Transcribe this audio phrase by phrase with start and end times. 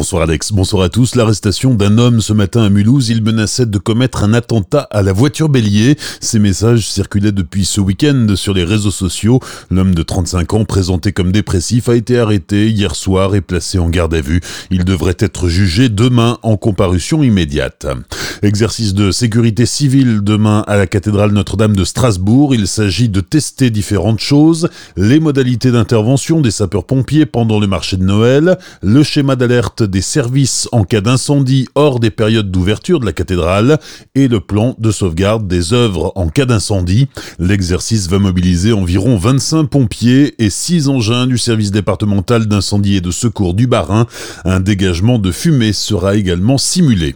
[0.00, 1.14] Bonsoir Alex, bonsoir à tous.
[1.14, 5.12] L'arrestation d'un homme ce matin à Mulhouse, il menaçait de commettre un attentat à la
[5.12, 5.98] voiture bélier.
[6.20, 9.40] Ces messages circulaient depuis ce week-end sur les réseaux sociaux.
[9.70, 13.90] L'homme de 35 ans, présenté comme dépressif, a été arrêté hier soir et placé en
[13.90, 14.40] garde à vue.
[14.70, 17.86] Il devrait être jugé demain en comparution immédiate.
[18.42, 22.54] Exercice de sécurité civile demain à la cathédrale Notre-Dame de Strasbourg.
[22.54, 28.04] Il s'agit de tester différentes choses, les modalités d'intervention des sapeurs-pompiers pendant le marché de
[28.04, 33.12] Noël, le schéma d'alerte des services en cas d'incendie hors des périodes d'ouverture de la
[33.12, 33.78] cathédrale
[34.14, 37.08] et le plan de sauvegarde des œuvres en cas d'incendie.
[37.38, 43.10] L'exercice va mobiliser environ 25 pompiers et 6 engins du service départemental d'incendie et de
[43.10, 44.06] secours du Barin.
[44.44, 47.14] Un dégagement de fumée sera également simulé.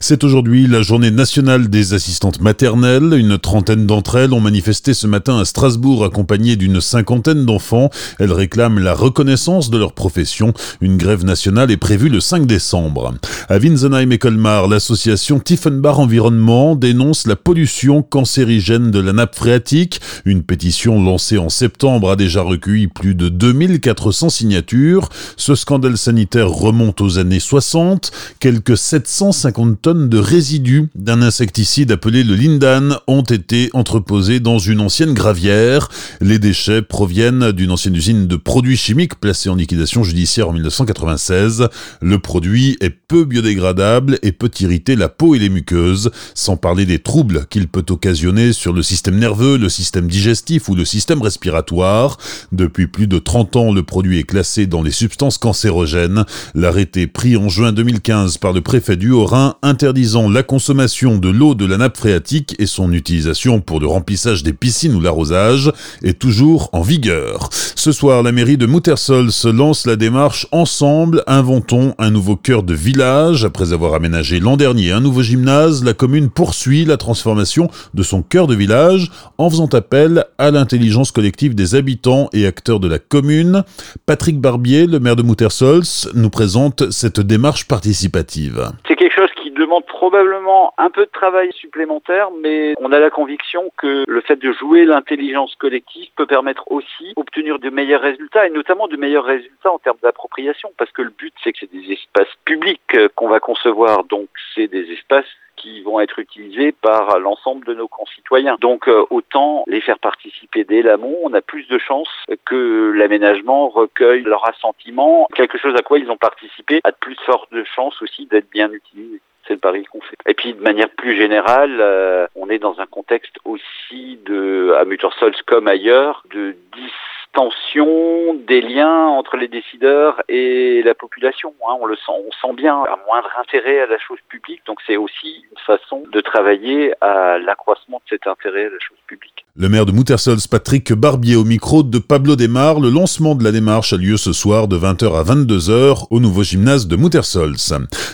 [0.00, 3.14] C'est aujourd'hui la journée nationale des assistantes maternelles.
[3.14, 7.90] Une trentaine d'entre elles ont manifesté ce matin à Strasbourg accompagnées d'une cinquantaine d'enfants.
[8.18, 10.52] Elles réclament la reconnaissance de leur profession.
[10.80, 13.14] Une grève nationale est prévue le 5 décembre.
[13.48, 20.00] À Winsenheim et Colmar, l'association Tiefenbach Environnement dénonce la pollution cancérigène de la nappe phréatique.
[20.24, 25.08] Une pétition lancée en septembre a déjà recueilli plus de 2400 signatures.
[25.36, 28.12] Ce scandale sanitaire remonte aux années 60.
[28.40, 34.80] Quelques 750 tonnes de résidus d'un insecticide appelé le lindan ont été entreposés dans une
[34.80, 35.88] ancienne gravière.
[36.20, 41.68] Les déchets proviennent d'une ancienne usine de produits chimiques placée en liquidation judiciaire en 1996.
[42.02, 46.84] Le produit est peu biodégradable et peut irriter la peau et les muqueuses, sans parler
[46.84, 51.22] des troubles qu'il peut occasionner sur le système nerveux, le système digestif ou le système
[51.22, 52.18] respiratoire.
[52.52, 56.24] Depuis plus de 30 ans, le produit est classé dans les substances cancérogènes.
[56.54, 61.54] L'arrêté pris en juin 2015 par le préfet du Haut-Rhin interdisant la consommation de l'eau
[61.54, 66.18] de la nappe phréatique et son utilisation pour le remplissage des piscines ou l'arrosage est
[66.18, 67.48] toujours en vigueur.
[67.52, 72.62] Ce soir, la mairie de Moutersol se lance la démarche Ensemble, inventons un nouveau cœur
[72.62, 73.44] de village.
[73.44, 78.22] Après avoir aménagé l'an dernier un nouveau gymnase, la commune poursuit la transformation de son
[78.22, 82.98] cœur de village en faisant appel à l'intelligence collective des habitants et acteurs de la
[82.98, 83.62] commune.
[84.06, 88.72] Patrick Barbier, le maire de Moutersols, nous présente cette démarche participative.
[88.88, 93.70] C'est quelque chose demande probablement un peu de travail supplémentaire, mais on a la conviction
[93.76, 98.50] que le fait de jouer l'intelligence collective peut permettre aussi d'obtenir de meilleurs résultats, et
[98.50, 101.92] notamment de meilleurs résultats en termes d'appropriation, parce que le but c'est que c'est des
[101.92, 107.18] espaces publics euh, qu'on va concevoir, donc c'est des espaces qui vont être utilisés par
[107.18, 108.56] l'ensemble de nos concitoyens.
[108.60, 112.10] Donc euh, autant les faire participer dès l'amont, on a plus de chances
[112.44, 117.16] que l'aménagement recueille leur assentiment, quelque chose à quoi ils ont participé a de plus
[117.24, 120.16] fortes chances aussi d'être bien utilisé c'est le pari qu'on fait.
[120.26, 124.84] Et puis de manière plus générale, euh, on est dans un contexte aussi de, à
[124.84, 131.54] Muttersols comme ailleurs, de distension des liens entre les décideurs et la population.
[131.68, 131.76] Hein.
[131.80, 134.96] on le sent, on sent bien un moindre intérêt à la chose publique, donc c'est
[134.96, 139.45] aussi une façon de travailler à l'accroissement de cet intérêt à la chose publique.
[139.58, 142.78] Le maire de Moutersols, Patrick Barbier, au micro de Pablo Desmar.
[142.78, 146.42] Le lancement de la démarche a lieu ce soir de 20h à 22h au nouveau
[146.42, 147.56] gymnase de Moutersols.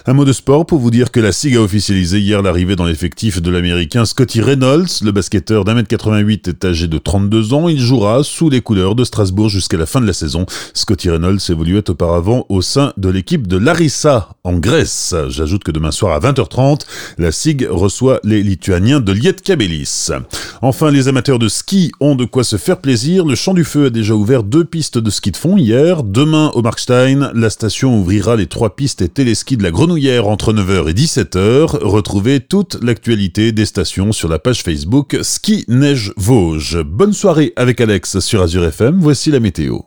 [0.06, 2.84] Un mot de sport pour vous dire que la SIG a officialisé hier l'arrivée dans
[2.84, 5.02] l'effectif de l'américain Scotty Reynolds.
[5.02, 7.68] Le basketteur d'un mètre 88 est âgé de 32 ans.
[7.68, 10.46] Il jouera sous les couleurs de Strasbourg jusqu'à la fin de la saison.
[10.74, 15.12] Scotty Reynolds évoluait auparavant au sein de l'équipe de Larissa en Grèce.
[15.26, 16.82] J'ajoute que demain soir à 20h30,
[17.18, 20.10] la SIG reçoit les Lituaniens de Lietkabelis.
[20.60, 23.24] Enfin, les amateurs de ski ont de quoi se faire plaisir.
[23.24, 26.02] Le Champ du Feu a déjà ouvert deux pistes de ski de fond hier.
[26.02, 30.52] Demain, au Markstein, la station ouvrira les trois pistes et téléskis de la Grenouillère entre
[30.52, 31.78] 9h et 17h.
[31.82, 36.82] Retrouvez toute l'actualité des stations sur la page Facebook Ski Neige Vosges.
[36.82, 38.98] Bonne soirée avec Alex sur Azure FM.
[38.98, 39.82] Voici la météo.